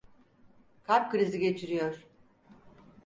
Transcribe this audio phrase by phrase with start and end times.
[0.83, 2.07] Kalp krizi geçiriyor.